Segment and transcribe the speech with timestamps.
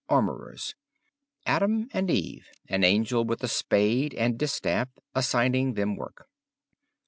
[0.09, 0.73] Armourers.
[1.45, 6.27] Adam and Eve, an angel with a spade and distaff assigning them work.